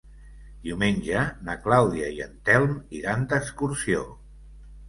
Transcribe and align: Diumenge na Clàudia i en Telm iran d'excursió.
Diumenge 0.67 1.25
na 1.49 1.55
Clàudia 1.67 2.09
i 2.15 2.19
en 2.25 2.33
Telm 2.49 2.75
iran 3.03 3.29
d'excursió. 3.35 4.05